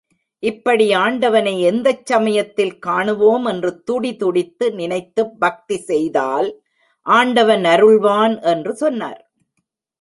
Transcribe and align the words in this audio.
இப்படி 0.43 0.93
ஆண்டவனை 0.93 1.61
எந்தச் 1.61 2.05
சமயத்தில் 2.05 2.79
காணுவோம் 2.79 3.45
என்று 3.45 3.83
துடிதுடித்து 3.83 4.73
நினைத்துப் 4.73 5.39
பக்தி 5.39 5.77
செய்தால் 5.77 6.49
ஆண்டவன் 7.05 7.63
அருள்வான் 7.63 8.41
என்று 8.41 8.75
சொன்னார். 8.75 9.21